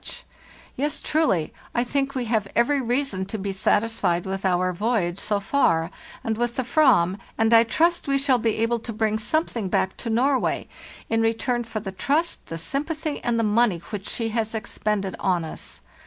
26 0.01 0.23
FARTHEST 0.23 0.25
NORTH 0.25 0.83
Yes, 0.83 1.01
truly, 1.03 1.53
I 1.75 1.83
think 1.83 2.15
we 2.15 2.25
have 2.25 2.47
every 2.55 2.81
reason 2.81 3.23
to 3.27 3.37
be 3.37 3.51
satisfied 3.51 4.25
with 4.25 4.43
our 4.45 4.73
voyage 4.73 5.19
so 5.19 5.39
far 5.39 5.91
and 6.23 6.39
with 6.39 6.55
the 6.55 6.63
/vam, 6.63 7.19
and 7.37 7.53
I 7.53 7.61
trust 7.63 8.07
we 8.07 8.17
shall 8.17 8.39
be 8.39 8.55
able 8.57 8.79
to 8.79 8.93
bring 8.93 9.19
something 9.19 9.69
back 9.69 9.95
to 9.97 10.09
Norway 10.09 10.67
in 11.07 11.21
return 11.21 11.63
for 11.65 11.81
the 11.81 11.91
trust, 11.91 12.47
the 12.47 12.57
sympathy, 12.57 13.23
and 13.23 13.37
the 13.37 13.43
money 13.43 13.77
which 13.91 14.07
she 14.09 14.29
has 14.29 14.55
expended 14.55 15.15
on 15.19 15.45
us. 15.45 15.81